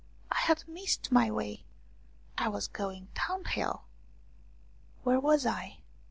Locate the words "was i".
5.19-5.83